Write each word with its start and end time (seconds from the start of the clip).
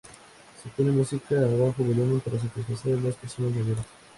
Se 0.63 0.67
pone 0.69 0.89
música 0.89 1.35
a 1.35 1.41
bajo 1.45 1.83
volumen 1.83 2.19
para 2.21 2.39
satisfacer 2.39 2.97
a 2.97 3.01
las 3.01 3.13
personas 3.17 3.51
mayores. 3.51 3.85